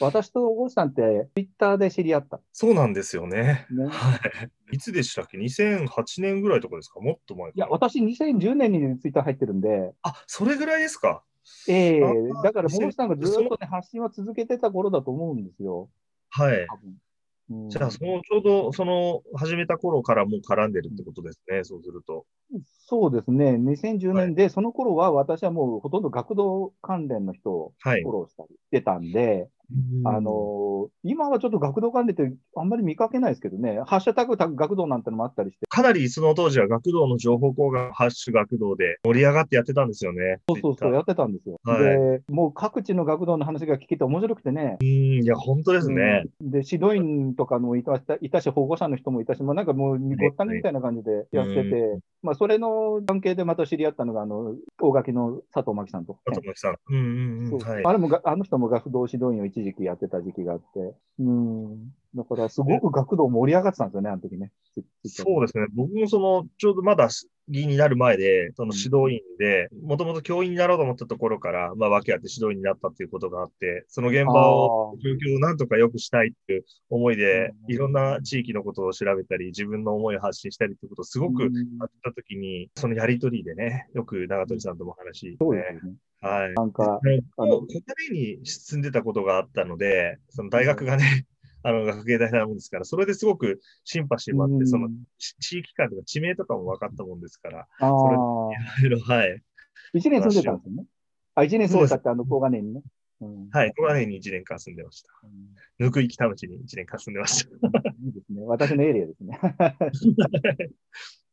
[0.00, 2.40] 私と大越さんってツイッターで知り合った。
[2.54, 3.68] そうなんですよね。
[3.70, 4.16] ね、は
[4.72, 4.76] い。
[4.76, 7.00] いつでしたっけ ?2008 年ぐらいとかですか？
[7.00, 11.24] もっと前かいや、私2010年にツイッター入ってるんで、あ、それぐらいですか？
[11.66, 11.74] え
[12.30, 15.90] えあだから、2000大越さんがずっとね、発信は続けてた頃だと思うんですよ。
[16.30, 16.72] はい。
[17.50, 22.26] うんじゃあ、そのちょうど、その始めた頃からもう絡んでるってことですね、そうすると。
[22.64, 28.12] そうですね、2010年で、その頃は私はもうほとんど学童関連の人をはいフォ。
[28.12, 29.50] ローしたりしてたんで、
[30.04, 30.68] あのー
[31.02, 40.38] 今はちょっと学童関連ってあんまり見かけないですけどね、ハッシュタグ学童なんてのもあったりして、かなりその当時は学童の情報交換、ハッシュ学童で盛り上がってやってたんですよね。
[40.48, 41.58] そうそうそう、やってたんですよ。
[41.64, 44.86] はいで、もう各地の学童の話が聞けて面白くてね、うん、
[45.22, 46.24] いや、本当ですね。
[46.40, 56.18] うんで、指導員とかもいたいたし、保護者の人もいたし、もうなんかもう、ごったにみたいな感じでやってて、うまあ、それの関係でまた知り合ったのが、あの、大垣の佐藤真希さんと。
[56.26, 56.76] 佐藤さん。
[56.88, 57.58] うんうんうん。
[57.58, 57.84] はい。
[57.84, 61.90] あれもが、あの人も学童指導員を一時期やってた時期があって、うん。
[62.14, 64.52] だから、すごく学童盛り上がってたんですよね、あの時ね。
[65.04, 65.66] そうですね。
[65.74, 67.08] 僕もその、ちょうどまだ
[67.48, 85.96] 議員になる前で、その指導員で、もともと教員になろうと思ったところから、まあ、訳あって指導員になったっていうことがあって、その現場を、状況をなんとか良くしたいっていう思いで、うんいろんな地域のことを調べたり、自分の思いを発信したりっていうことをすごくうんやったときに、そのやりとりでね、よく長鳥さんとも話、ね、そうですよね。
[86.20, 86.54] はい。
[86.54, 87.00] なんか、
[87.36, 91.26] あのもう、国内に住んでたことがあったので、その大学がね、
[91.62, 97.90] あの、学芸大なもんですから、それですごくシンパシーもあって、そのうんち地域間とか地名とかも分かったもんですから、ああ、
[98.80, 99.42] いろいろ、はい。
[99.92, 100.84] 一年住んでたんですよね？
[101.34, 102.82] あ、一年住んでたって、あの、小金井にね。
[103.20, 103.72] うんはい。
[103.76, 105.10] 小金井に1年間住んでました。
[105.24, 105.30] うん
[105.78, 107.50] ぬくい北町に1年間住んでました。
[107.50, 108.42] いいですね。
[108.46, 109.38] 私のエリアですね。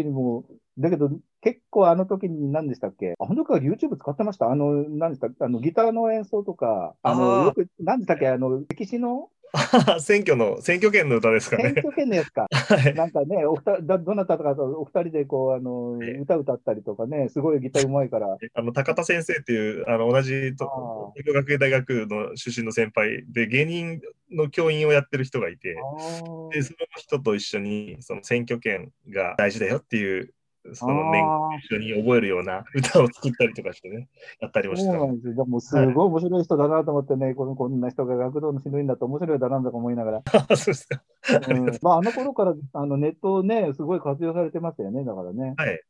[0.10, 1.10] もうだけど、
[1.42, 3.14] 結構あの時に何でしたっけ？
[3.18, 4.50] あの時は YouTube 使ってました？
[4.50, 5.28] あの、何でした？
[5.44, 7.44] あの、ギターの演奏とか、あの、あー。
[7.46, 8.28] よく、何でしたっけ？
[8.28, 9.28] あの、歴史の？
[9.98, 11.64] 選挙の、選挙権の歌ですかね。
[11.64, 12.46] 選挙権のやつか。
[12.54, 12.94] はい。
[12.94, 16.18] なんかね、お二人だどなたとかとお二人でこう、あの、ええ。
[16.20, 18.36] 歌歌ったりとかね、すごいギターうまいから。
[18.54, 30.32] あの、高田先生っていう、あの、同じとあ、東京学芸大学の出身の先輩で、芸人の教員をやってる人がいて、あで、その人と一緒に、その選挙権が大事だよっていう、
[30.74, 34.08] その年あ一緒に覚えるような歌を作ったりとかしてね、
[34.40, 35.34] やったりもー、してたそうなんですよ。
[35.34, 40.22] でも、すごい面白い人だなと思ってね、このこんな人が学童の指導員だと面白いだなとか思いながら。
[40.48, 41.02] あ そうですか。
[41.48, 45.54] うんまあ、あの頃からあのネットをね、すごい活用されてましたよね、だからね。
[45.56, 45.80] はい。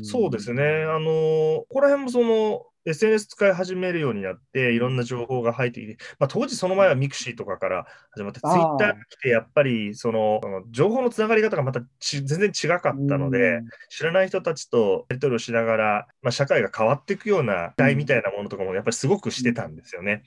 [0.00, 0.62] んそうですね。
[0.84, 10.40] あのここら辺もその SNS 使い始めるようになって、いろんな情報が入ってきて、まあ、当時その前はミクシーとかから始まって、ツイッターが来て、やっぱりその
[10.70, 20.22] 情報のつながり方がまたち全然違かったので、知らない人たちとやり取りをしながら、まあ、社会が変わっていくような時代みたいなものとかもやっぱりすごくしてたんですよね。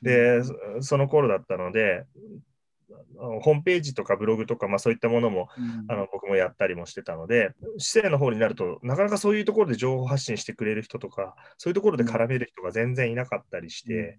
[0.00, 2.04] で、そその頃だったので、
[3.18, 5.84] ホームページとかブログとか、まあ、そういったものもうん。
[5.88, 14.18] あの僕もやったりもしてたので、市政の方になると、なかなかそういうところで情報発信してくれる人とか、そういうところで絡める人が全然いなかったりして、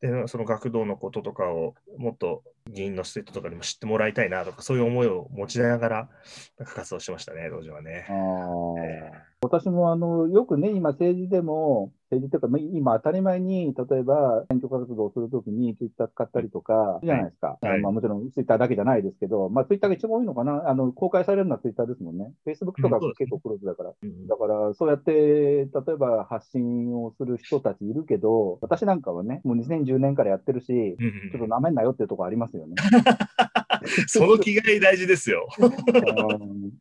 [0.00, 6.08] でその学童のこととかをもっと議員の生徒とかにも知ってもらいたいなとか、そういう思いを持ちながら、
[6.64, 8.06] 活動してましたね、当時はね。
[8.08, 8.12] あ。
[8.12, 9.32] ー。
[9.42, 17.80] 私もあのよくね、今、政治でも、政治というか、まあ今、当たり前に、例えば選挙活動をするときに、ツイッター使ったりとか、じゃないですか、はい。
[17.80, 23.92] まあ、もちろんツイッターだけじゃないですけど、まあ、ツイッターが一番多いのかな、あの公開されるのはツイッターですもんね、フェイスブックとか結構クローズだから。
[24.02, 25.66] うんだから、そうやって、例え
[25.98, 32.74] ば発信をする人たちいるけど、私なんかはね、もう2010年からやってるし、ちょっとなめんなよっていうところありますよね。
[34.06, 35.48] その気概大事ですよ。
[35.58, 36.72] うん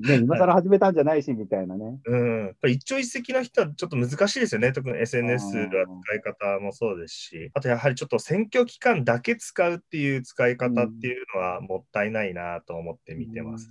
[0.00, 2.00] ね今更始めたんじゃないし、みたいなね。
[2.06, 5.66] うん、やっぱり一朝一夕の人はちょっと難しいですよね、特に SNS は
[6.04, 13.70] 使い方もそうですし、あとやはりちょっと選挙期間だけ使うっていう使い方っていうのはもったいないなと思って見てます。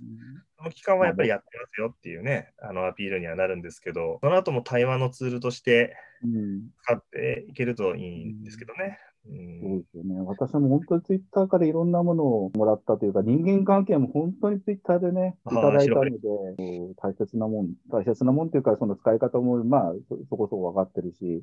[0.56, 6.70] その期間はやっぱりやってますよっていうね、あのアピールにはなるんですけど、その後も対話のツールとしてうん。
[6.82, 8.98] 使っていけるといいんですけどね。
[9.28, 10.20] うそうんですよね。
[10.20, 16.18] 私も本当にツイッターからいろんなものをもらったというか、人間関係も本当にツイッターでね、いただいたので、
[16.96, 21.42] 大切なもん、大切なもんというか、その使い方も、まあそ、そこそこ分かってるし、